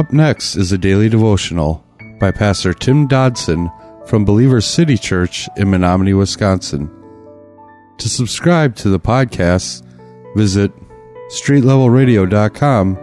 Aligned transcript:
Up 0.00 0.14
next 0.14 0.56
is 0.56 0.72
a 0.72 0.78
daily 0.78 1.10
devotional 1.10 1.84
by 2.18 2.30
Pastor 2.30 2.72
Tim 2.72 3.06
Dodson 3.06 3.70
from 4.06 4.24
Believers 4.24 4.64
City 4.64 4.96
Church 4.96 5.46
in 5.58 5.68
Menomonie, 5.68 6.16
Wisconsin. 6.16 6.90
To 7.98 8.08
subscribe 8.08 8.74
to 8.76 8.88
the 8.88 8.98
podcast, 8.98 9.84
visit 10.34 10.72
streetlevelradio.com 11.28 12.96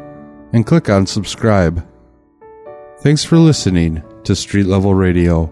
and 0.53 0.65
click 0.65 0.89
on 0.89 1.05
subscribe. 1.05 1.87
Thanks 3.01 3.23
for 3.23 3.37
listening 3.37 4.01
to 4.23 4.35
Street 4.35 4.65
Level 4.65 4.95
Radio. 4.95 5.51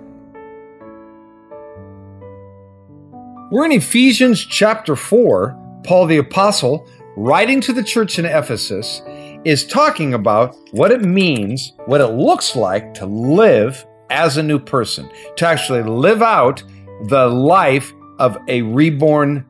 We're 3.52 3.66
in 3.66 3.72
Ephesians 3.72 4.44
chapter 4.44 4.96
4. 4.96 5.82
Paul 5.84 6.08
the 6.08 6.18
Apostle, 6.18 6.90
writing 7.16 7.62
to 7.62 7.72
the 7.72 7.84
church 7.84 8.18
in 8.18 8.26
Ephesus, 8.26 9.04
is 9.46 9.66
talking 9.66 10.14
about 10.14 10.56
what 10.72 10.92
it 10.92 11.02
means, 11.02 11.74
what 11.86 12.02
it 12.02 12.08
looks 12.08 12.56
like 12.56 12.94
to 12.96 13.06
live 13.06 13.86
as 14.10 14.38
a 14.38 14.44
new 14.44 14.60
person, 14.60 15.10
to 15.38 15.48
actually 15.48 15.84
live 15.84 16.22
out 16.22 16.64
the 17.08 17.28
life 17.28 17.94
of 18.20 18.38
a 18.48 18.62
reborn 18.64 19.46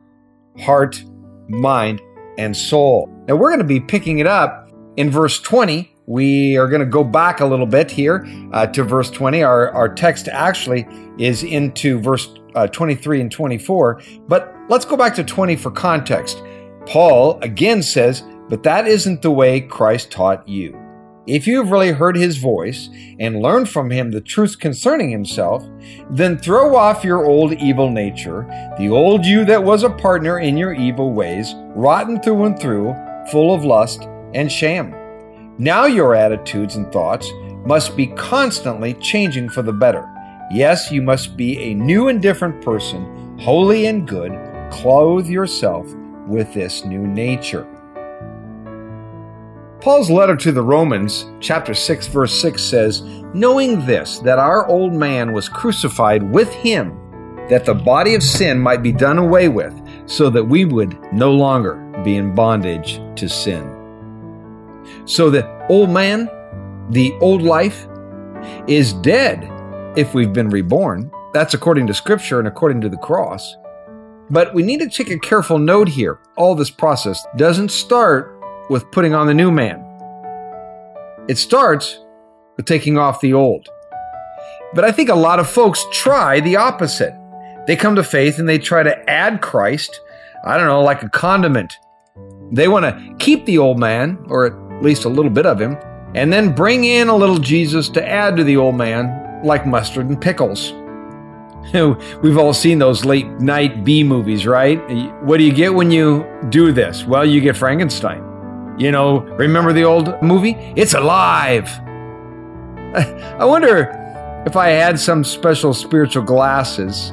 heart, 0.60 1.02
mind, 1.48 2.00
and 2.38 2.56
soul. 2.56 3.08
Now, 3.26 3.36
we're 3.36 3.50
going 3.50 3.58
to 3.58 3.64
be 3.64 3.80
picking 3.80 4.18
it 4.18 4.26
up 4.26 4.70
in 4.96 5.10
verse 5.10 5.40
20 5.40 5.96
we 6.06 6.56
are 6.56 6.68
going 6.68 6.80
to 6.80 6.86
go 6.86 7.02
back 7.02 7.40
a 7.40 7.46
little 7.46 7.66
bit 7.66 7.90
here 7.90 8.26
uh, 8.52 8.66
to 8.68 8.84
verse 8.84 9.10
20. 9.10 9.42
Our, 9.42 9.70
our 9.72 9.92
text 9.92 10.28
actually 10.28 10.86
is 11.18 11.42
into 11.42 12.00
verse 12.00 12.32
uh, 12.54 12.68
23 12.68 13.20
and 13.20 13.30
24, 13.30 14.02
but 14.28 14.54
let's 14.68 14.84
go 14.84 14.96
back 14.96 15.14
to 15.16 15.24
20 15.24 15.56
for 15.56 15.70
context. 15.70 16.42
Paul 16.86 17.40
again 17.42 17.82
says, 17.82 18.22
But 18.48 18.62
that 18.62 18.86
isn't 18.86 19.22
the 19.22 19.30
way 19.30 19.60
Christ 19.60 20.10
taught 20.10 20.46
you. 20.48 20.78
If 21.26 21.48
you 21.48 21.58
have 21.58 21.72
really 21.72 21.90
heard 21.90 22.16
his 22.16 22.36
voice 22.36 22.88
and 23.18 23.42
learned 23.42 23.68
from 23.68 23.90
him 23.90 24.12
the 24.12 24.20
truth 24.20 24.60
concerning 24.60 25.10
himself, 25.10 25.64
then 26.08 26.38
throw 26.38 26.76
off 26.76 27.02
your 27.02 27.26
old 27.26 27.54
evil 27.54 27.90
nature, 27.90 28.46
the 28.78 28.88
old 28.88 29.26
you 29.26 29.44
that 29.46 29.64
was 29.64 29.82
a 29.82 29.90
partner 29.90 30.38
in 30.38 30.56
your 30.56 30.72
evil 30.72 31.12
ways, 31.12 31.52
rotten 31.74 32.20
through 32.22 32.44
and 32.44 32.58
through, 32.60 32.94
full 33.32 33.52
of 33.52 33.64
lust 33.64 34.04
and 34.34 34.52
sham. 34.52 34.94
Now 35.58 35.86
your 35.86 36.14
attitudes 36.14 36.76
and 36.76 36.92
thoughts 36.92 37.28
must 37.64 37.96
be 37.96 38.06
constantly 38.08 38.94
changing 38.94 39.48
for 39.48 39.62
the 39.62 39.72
better. 39.72 40.08
Yes, 40.52 40.92
you 40.92 41.02
must 41.02 41.36
be 41.36 41.58
a 41.58 41.74
new 41.74 42.06
and 42.06 42.22
different 42.22 42.64
person, 42.64 43.36
holy 43.40 43.86
and 43.86 44.06
good. 44.06 44.30
Clothe 44.70 45.26
yourself 45.26 45.92
with 46.28 46.54
this 46.54 46.84
new 46.84 47.04
nature. 47.04 47.66
Paul's 49.86 50.10
letter 50.10 50.34
to 50.34 50.50
the 50.50 50.62
Romans, 50.62 51.26
chapter 51.38 51.72
6, 51.72 52.08
verse 52.08 52.42
6 52.42 52.60
says, 52.60 53.02
Knowing 53.32 53.86
this, 53.86 54.18
that 54.18 54.36
our 54.36 54.66
old 54.66 54.92
man 54.92 55.32
was 55.32 55.48
crucified 55.48 56.28
with 56.28 56.52
him, 56.52 56.98
that 57.48 57.64
the 57.64 57.72
body 57.72 58.16
of 58.16 58.22
sin 58.24 58.58
might 58.58 58.82
be 58.82 58.90
done 58.90 59.16
away 59.16 59.46
with, 59.48 59.72
so 60.06 60.28
that 60.28 60.42
we 60.42 60.64
would 60.64 60.98
no 61.12 61.30
longer 61.32 61.76
be 62.02 62.16
in 62.16 62.34
bondage 62.34 63.00
to 63.14 63.28
sin. 63.28 63.62
So 65.04 65.30
the 65.30 65.48
old 65.68 65.90
man, 65.90 66.28
the 66.90 67.16
old 67.20 67.42
life, 67.42 67.86
is 68.66 68.92
dead 68.92 69.48
if 69.96 70.14
we've 70.14 70.32
been 70.32 70.48
reborn. 70.48 71.12
That's 71.32 71.54
according 71.54 71.86
to 71.86 71.94
Scripture 71.94 72.40
and 72.40 72.48
according 72.48 72.80
to 72.80 72.88
the 72.88 72.98
cross. 72.98 73.54
But 74.30 74.52
we 74.52 74.64
need 74.64 74.80
to 74.80 74.88
take 74.88 75.10
a 75.10 75.18
careful 75.20 75.60
note 75.60 75.86
here. 75.86 76.18
All 76.36 76.56
this 76.56 76.70
process 76.70 77.24
doesn't 77.36 77.70
start 77.70 78.35
with 78.70 78.90
putting 78.90 79.14
on 79.14 79.26
the 79.26 79.34
new 79.34 79.50
man, 79.50 79.82
it 81.28 81.38
starts 81.38 82.00
with 82.56 82.66
taking 82.66 82.98
off 82.98 83.20
the 83.20 83.32
old. 83.32 83.68
But 84.74 84.84
I 84.84 84.92
think 84.92 85.08
a 85.08 85.14
lot 85.14 85.38
of 85.38 85.48
folks 85.48 85.84
try 85.92 86.40
the 86.40 86.56
opposite. 86.56 87.14
They 87.66 87.76
come 87.76 87.96
to 87.96 88.04
faith 88.04 88.38
and 88.38 88.48
they 88.48 88.58
try 88.58 88.82
to 88.82 89.10
add 89.10 89.40
Christ, 89.40 90.00
I 90.44 90.56
don't 90.56 90.66
know, 90.66 90.82
like 90.82 91.02
a 91.02 91.08
condiment. 91.08 91.74
They 92.52 92.68
want 92.68 92.84
to 92.84 93.14
keep 93.18 93.44
the 93.46 93.58
old 93.58 93.78
man, 93.78 94.18
or 94.28 94.46
at 94.46 94.82
least 94.82 95.04
a 95.04 95.08
little 95.08 95.30
bit 95.30 95.46
of 95.46 95.60
him, 95.60 95.76
and 96.14 96.32
then 96.32 96.54
bring 96.54 96.84
in 96.84 97.08
a 97.08 97.16
little 97.16 97.38
Jesus 97.38 97.88
to 97.90 98.06
add 98.06 98.36
to 98.36 98.44
the 98.44 98.56
old 98.56 98.76
man, 98.76 99.42
like 99.44 99.66
mustard 99.66 100.08
and 100.08 100.20
pickles. 100.20 100.72
We've 102.22 102.38
all 102.38 102.54
seen 102.54 102.78
those 102.78 103.04
late 103.04 103.26
night 103.40 103.84
B 103.84 104.04
movies, 104.04 104.46
right? 104.46 104.76
What 105.24 105.38
do 105.38 105.44
you 105.44 105.52
get 105.52 105.74
when 105.74 105.90
you 105.90 106.24
do 106.48 106.72
this? 106.72 107.04
Well, 107.04 107.26
you 107.26 107.40
get 107.40 107.56
Frankenstein. 107.56 108.25
You 108.78 108.92
know, 108.92 109.20
remember 109.20 109.72
the 109.72 109.84
old 109.84 110.22
movie? 110.22 110.54
It's 110.76 110.94
alive. 110.94 111.66
I 112.94 113.44
wonder 113.44 113.90
if 114.46 114.54
I 114.56 114.68
had 114.68 114.98
some 114.98 115.24
special 115.24 115.72
spiritual 115.72 116.22
glasses 116.22 117.12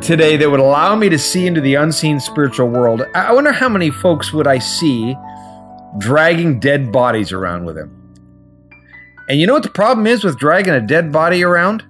today 0.00 0.36
that 0.36 0.50
would 0.50 0.60
allow 0.60 0.94
me 0.96 1.08
to 1.08 1.18
see 1.18 1.46
into 1.46 1.60
the 1.60 1.74
unseen 1.74 2.18
spiritual 2.20 2.68
world. 2.68 3.02
I 3.14 3.32
wonder 3.32 3.52
how 3.52 3.68
many 3.68 3.90
folks 3.90 4.32
would 4.32 4.46
I 4.46 4.58
see 4.58 5.16
dragging 5.98 6.60
dead 6.60 6.92
bodies 6.92 7.32
around 7.32 7.64
with 7.64 7.76
him. 7.76 7.92
And 9.28 9.40
you 9.40 9.46
know 9.46 9.54
what 9.54 9.62
the 9.62 9.70
problem 9.70 10.06
is 10.06 10.24
with 10.24 10.38
dragging 10.38 10.74
a 10.74 10.80
dead 10.80 11.12
body 11.12 11.42
around? 11.42 11.84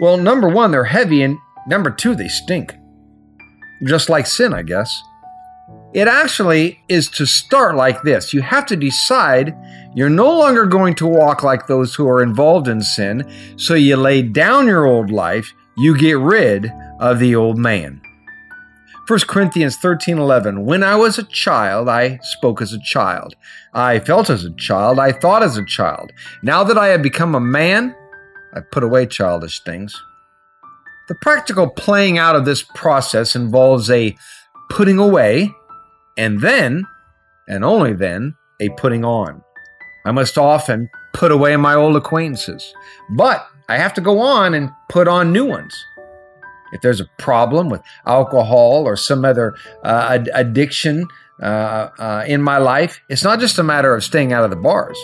Well, 0.00 0.16
number 0.16 0.48
one, 0.48 0.70
they're 0.70 0.84
heavy, 0.84 1.22
and 1.22 1.38
number 1.66 1.90
two, 1.90 2.14
they 2.14 2.28
stink. 2.28 2.74
Just 3.84 4.08
like 4.08 4.26
sin, 4.26 4.52
I 4.52 4.62
guess. 4.62 5.02
It 5.92 6.06
actually 6.06 6.80
is 6.88 7.08
to 7.10 7.26
start 7.26 7.74
like 7.74 8.02
this. 8.02 8.32
You 8.32 8.42
have 8.42 8.64
to 8.66 8.76
decide 8.76 9.56
you're 9.94 10.08
no 10.08 10.38
longer 10.38 10.66
going 10.66 10.94
to 10.96 11.06
walk 11.06 11.42
like 11.42 11.66
those 11.66 11.96
who 11.96 12.08
are 12.08 12.22
involved 12.22 12.68
in 12.68 12.80
sin, 12.80 13.28
so 13.56 13.74
you 13.74 13.96
lay 13.96 14.22
down 14.22 14.68
your 14.68 14.86
old 14.86 15.10
life, 15.10 15.52
you 15.76 15.98
get 15.98 16.16
rid 16.18 16.70
of 17.00 17.18
the 17.18 17.34
old 17.34 17.58
man. 17.58 18.00
1 19.08 19.18
Corinthians 19.26 19.76
13:11 19.78 20.64
When 20.64 20.84
I 20.84 20.94
was 20.94 21.18
a 21.18 21.24
child 21.24 21.88
I 21.88 22.20
spoke 22.22 22.62
as 22.62 22.72
a 22.72 22.78
child. 22.78 23.34
I 23.74 23.98
felt 23.98 24.30
as 24.30 24.44
a 24.44 24.54
child. 24.54 25.00
I 25.00 25.10
thought 25.10 25.42
as 25.42 25.56
a 25.56 25.64
child. 25.64 26.12
Now 26.44 26.62
that 26.62 26.78
I 26.78 26.88
have 26.88 27.02
become 27.02 27.34
a 27.34 27.40
man 27.40 27.96
I 28.54 28.60
put 28.60 28.84
away 28.84 29.06
childish 29.06 29.60
things. 29.64 30.00
The 31.08 31.16
practical 31.16 31.68
playing 31.68 32.18
out 32.18 32.36
of 32.36 32.44
this 32.44 32.62
process 32.62 33.34
involves 33.34 33.90
a 33.90 34.16
putting 34.68 34.98
away 34.98 35.52
and 36.20 36.40
then 36.40 36.86
and 37.48 37.64
only 37.64 37.92
then 37.92 38.34
a 38.60 38.68
putting 38.70 39.04
on 39.04 39.42
I 40.04 40.12
must 40.12 40.38
often 40.38 40.88
put 41.12 41.32
away 41.32 41.56
my 41.56 41.74
old 41.74 41.96
acquaintances 41.96 42.74
but 43.10 43.46
I 43.68 43.76
have 43.78 43.94
to 43.94 44.00
go 44.00 44.20
on 44.20 44.54
and 44.54 44.70
put 44.88 45.08
on 45.08 45.32
new 45.32 45.46
ones 45.46 45.74
if 46.72 46.80
there's 46.82 47.00
a 47.00 47.06
problem 47.18 47.68
with 47.68 47.82
alcohol 48.06 48.86
or 48.86 48.96
some 48.96 49.24
other 49.24 49.54
uh, 49.84 50.08
ad- 50.10 50.30
addiction 50.34 51.08
uh, 51.42 51.88
uh, 51.98 52.24
in 52.26 52.42
my 52.42 52.58
life, 52.58 53.00
it's 53.08 53.24
not 53.24 53.40
just 53.40 53.58
a 53.58 53.62
matter 53.62 53.94
of 53.94 54.04
staying 54.04 54.32
out 54.32 54.44
of 54.44 54.50
the 54.50 54.56
bars. 54.56 54.98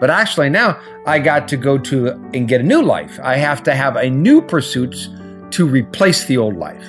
But 0.00 0.10
actually, 0.10 0.50
now 0.50 0.80
I 1.06 1.20
got 1.20 1.46
to 1.48 1.56
go 1.56 1.78
to 1.78 2.08
and 2.34 2.48
get 2.48 2.60
a 2.60 2.64
new 2.64 2.82
life. 2.82 3.20
I 3.22 3.36
have 3.36 3.62
to 3.64 3.74
have 3.74 3.96
a 3.96 4.10
new 4.10 4.42
pursuits 4.42 5.08
to 5.50 5.66
replace 5.66 6.24
the 6.24 6.38
old 6.38 6.56
life. 6.56 6.84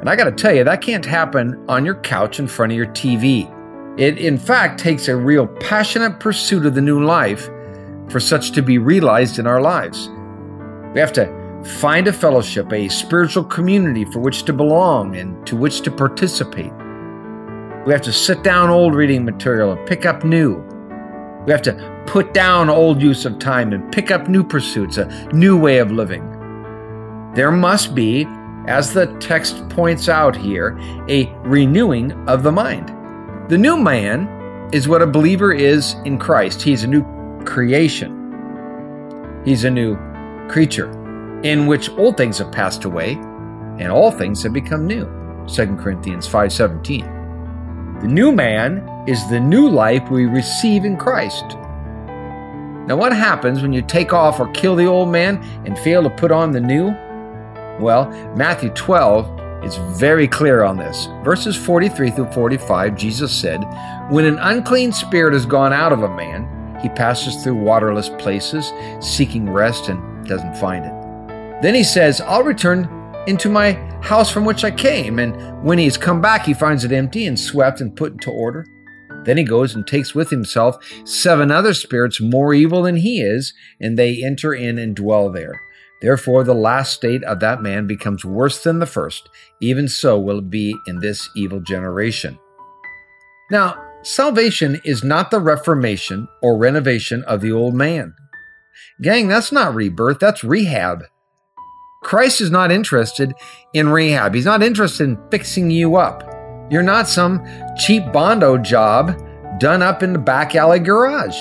And 0.00 0.08
I 0.08 0.16
got 0.16 0.24
to 0.24 0.32
tell 0.32 0.54
you, 0.54 0.64
that 0.64 0.80
can't 0.80 1.04
happen 1.04 1.62
on 1.68 1.84
your 1.84 1.96
couch 1.96 2.40
in 2.40 2.48
front 2.48 2.72
of 2.72 2.78
your 2.78 2.86
TV. 2.88 3.48
It, 3.98 4.18
in 4.18 4.38
fact, 4.38 4.80
takes 4.80 5.08
a 5.08 5.16
real 5.16 5.46
passionate 5.46 6.18
pursuit 6.20 6.66
of 6.66 6.74
the 6.74 6.80
new 6.80 7.04
life 7.04 7.48
for 8.08 8.18
such 8.18 8.52
to 8.52 8.62
be 8.62 8.78
realized 8.78 9.38
in 9.38 9.46
our 9.46 9.60
lives. 9.60 10.08
We 10.94 11.00
have 11.00 11.12
to 11.12 11.40
Find 11.64 12.08
a 12.08 12.12
fellowship, 12.12 12.72
a 12.72 12.88
spiritual 12.88 13.44
community 13.44 14.06
for 14.06 14.20
which 14.20 14.44
to 14.44 14.52
belong 14.52 15.16
and 15.16 15.46
to 15.46 15.56
which 15.56 15.82
to 15.82 15.90
participate. 15.90 16.72
We 17.86 17.92
have 17.92 18.00
to 18.02 18.12
sit 18.12 18.42
down 18.42 18.70
old 18.70 18.94
reading 18.94 19.26
material 19.26 19.72
and 19.72 19.86
pick 19.86 20.06
up 20.06 20.24
new. 20.24 20.54
We 21.44 21.52
have 21.52 21.60
to 21.62 22.02
put 22.06 22.32
down 22.32 22.70
old 22.70 23.02
use 23.02 23.26
of 23.26 23.38
time 23.38 23.74
and 23.74 23.92
pick 23.92 24.10
up 24.10 24.26
new 24.26 24.42
pursuits, 24.42 24.96
a 24.96 25.06
new 25.34 25.58
way 25.58 25.78
of 25.78 25.92
living. 25.92 26.22
There 27.34 27.52
must 27.52 27.94
be, 27.94 28.24
as 28.66 28.92
the 28.92 29.06
text 29.18 29.68
points 29.68 30.08
out 30.08 30.36
here, 30.36 30.78
a 31.08 31.26
renewing 31.42 32.12
of 32.28 32.42
the 32.42 32.52
mind. 32.52 32.88
The 33.50 33.58
new 33.58 33.76
man 33.76 34.28
is 34.72 34.86
what 34.86 35.02
a 35.02 35.06
believer 35.06 35.52
is 35.52 35.94
in 36.04 36.18
Christ. 36.18 36.62
He's 36.62 36.84
a 36.84 36.86
new 36.86 37.04
creation, 37.44 39.42
he's 39.44 39.64
a 39.64 39.70
new 39.70 39.96
creature 40.48 40.90
in 41.42 41.66
which 41.66 41.88
old 41.90 42.16
things 42.16 42.38
have 42.38 42.52
passed 42.52 42.84
away 42.84 43.12
and 43.78 43.90
all 43.90 44.10
things 44.10 44.42
have 44.42 44.52
become 44.52 44.86
new. 44.86 45.06
2 45.46 45.76
Corinthians 45.78 46.28
5:17. 46.28 48.00
The 48.00 48.08
new 48.08 48.30
man 48.30 48.86
is 49.06 49.28
the 49.28 49.40
new 49.40 49.68
life 49.68 50.10
we 50.10 50.26
receive 50.26 50.84
in 50.84 50.96
Christ. 50.96 51.56
Now 52.86 52.96
what 52.96 53.12
happens 53.12 53.62
when 53.62 53.72
you 53.72 53.82
take 53.82 54.12
off 54.12 54.40
or 54.40 54.48
kill 54.52 54.76
the 54.76 54.86
old 54.86 55.08
man 55.08 55.42
and 55.64 55.78
fail 55.78 56.02
to 56.02 56.10
put 56.10 56.30
on 56.30 56.52
the 56.52 56.60
new? 56.60 56.94
Well, 57.80 58.10
Matthew 58.36 58.70
12 58.70 59.64
is 59.64 59.76
very 59.98 60.28
clear 60.28 60.62
on 60.62 60.76
this. 60.76 61.06
Verses 61.24 61.56
43 61.56 62.10
through 62.10 62.32
45, 62.32 62.96
Jesus 62.96 63.32
said, 63.32 63.62
When 64.10 64.24
an 64.24 64.38
unclean 64.38 64.92
spirit 64.92 65.34
has 65.34 65.46
gone 65.46 65.72
out 65.72 65.92
of 65.92 66.02
a 66.02 66.14
man, 66.14 66.78
He 66.80 66.88
passes 66.88 67.42
through 67.42 67.56
waterless 67.56 68.08
places, 68.10 68.72
seeking 69.00 69.50
rest, 69.50 69.88
and 69.88 70.26
doesn't 70.26 70.56
find 70.56 70.84
it. 70.84 71.62
Then 71.62 71.74
he 71.74 71.84
says, 71.84 72.22
I'll 72.22 72.42
return 72.42 72.88
into 73.26 73.50
my 73.50 73.72
house 74.00 74.30
from 74.30 74.46
which 74.46 74.64
I 74.64 74.70
came. 74.70 75.18
And 75.18 75.62
when 75.62 75.78
he 75.78 75.84
has 75.84 75.98
come 75.98 76.20
back, 76.22 76.46
he 76.46 76.54
finds 76.54 76.84
it 76.84 76.92
empty 76.92 77.26
and 77.26 77.38
swept 77.38 77.80
and 77.82 77.94
put 77.94 78.12
into 78.12 78.30
order. 78.30 78.66
Then 79.24 79.36
he 79.36 79.44
goes 79.44 79.74
and 79.74 79.86
takes 79.86 80.14
with 80.14 80.30
himself 80.30 80.76
seven 81.04 81.50
other 81.50 81.74
spirits 81.74 82.20
more 82.20 82.54
evil 82.54 82.82
than 82.82 82.96
he 82.96 83.20
is, 83.20 83.52
and 83.78 83.98
they 83.98 84.24
enter 84.24 84.54
in 84.54 84.78
and 84.78 84.96
dwell 84.96 85.30
there. 85.30 85.60
Therefore, 86.00 86.44
the 86.44 86.54
last 86.54 86.94
state 86.94 87.22
of 87.24 87.40
that 87.40 87.62
man 87.62 87.86
becomes 87.86 88.24
worse 88.24 88.62
than 88.62 88.78
the 88.78 88.86
first. 88.86 89.28
Even 89.60 89.86
so 89.88 90.18
will 90.18 90.38
it 90.38 90.50
be 90.50 90.74
in 90.86 91.00
this 91.00 91.28
evil 91.36 91.60
generation. 91.60 92.38
Now, 93.50 93.82
salvation 94.02 94.80
is 94.84 95.04
not 95.04 95.30
the 95.30 95.40
reformation 95.40 96.28
or 96.42 96.56
renovation 96.56 97.22
of 97.24 97.40
the 97.40 97.52
old 97.52 97.74
man. 97.74 98.14
Gang, 99.02 99.28
that's 99.28 99.52
not 99.52 99.74
rebirth, 99.74 100.18
that's 100.18 100.44
rehab. 100.44 101.04
Christ 102.02 102.40
is 102.40 102.50
not 102.50 102.70
interested 102.70 103.34
in 103.74 103.90
rehab. 103.90 104.34
He's 104.34 104.46
not 104.46 104.62
interested 104.62 105.04
in 105.04 105.18
fixing 105.30 105.70
you 105.70 105.96
up. 105.96 106.22
You're 106.70 106.82
not 106.82 107.08
some 107.08 107.44
cheap 107.76 108.10
Bondo 108.12 108.56
job 108.56 109.20
done 109.58 109.82
up 109.82 110.02
in 110.02 110.14
the 110.14 110.18
back 110.18 110.54
alley 110.54 110.78
garage. 110.78 111.36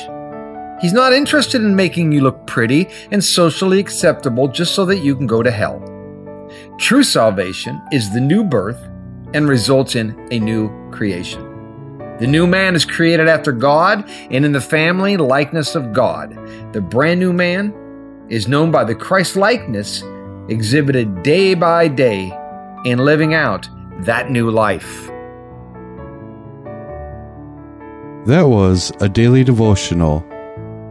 He's 0.81 0.93
not 0.93 1.11
interested 1.11 1.61
in 1.61 1.75
making 1.75 2.11
you 2.13 2.21
look 2.21 2.47
pretty 2.47 2.87
and 3.11 3.23
socially 3.23 3.79
acceptable 3.79 4.47
just 4.47 4.75
so 4.75 4.85
that 4.85 4.99
you 4.99 5.15
can 5.15 5.27
go 5.27 5.43
to 5.43 5.51
hell. 5.51 5.83
True 6.77 7.03
salvation 7.03 7.81
is 7.91 8.13
the 8.13 8.21
new 8.21 8.43
birth 8.43 8.81
and 9.33 9.47
results 9.47 9.95
in 9.95 10.17
a 10.31 10.39
new 10.39 10.69
creation. 10.91 11.45
The 12.19 12.27
new 12.27 12.47
man 12.47 12.75
is 12.75 12.85
created 12.85 13.27
after 13.27 13.51
God 13.51 14.09
and 14.31 14.45
in 14.45 14.51
the 14.51 14.61
family 14.61 15.17
likeness 15.17 15.75
of 15.75 15.93
God. 15.93 16.31
The 16.73 16.81
brand 16.81 17.19
new 17.19 17.33
man 17.33 17.73
is 18.29 18.47
known 18.47 18.71
by 18.71 18.83
the 18.83 18.95
Christ 18.95 19.35
likeness 19.35 20.03
exhibited 20.47 21.23
day 21.23 21.53
by 21.53 21.87
day 21.87 22.31
in 22.85 22.99
living 22.99 23.33
out 23.33 23.69
that 24.05 24.31
new 24.31 24.49
life. 24.49 25.07
That 28.25 28.47
was 28.47 28.91
a 29.01 29.09
daily 29.09 29.43
devotional 29.43 30.28